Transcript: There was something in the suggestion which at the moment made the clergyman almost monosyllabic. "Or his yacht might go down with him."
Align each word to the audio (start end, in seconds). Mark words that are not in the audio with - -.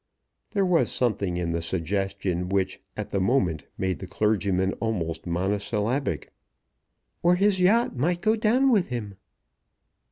There 0.49 0.65
was 0.65 0.91
something 0.91 1.37
in 1.37 1.51
the 1.51 1.61
suggestion 1.61 2.49
which 2.49 2.81
at 2.97 3.09
the 3.11 3.19
moment 3.19 3.65
made 3.77 3.99
the 3.99 4.07
clergyman 4.07 4.73
almost 4.79 5.27
monosyllabic. 5.27 6.31
"Or 7.21 7.35
his 7.35 7.59
yacht 7.61 7.95
might 7.95 8.21
go 8.21 8.35
down 8.35 8.71
with 8.71 8.87
him." 8.87 9.17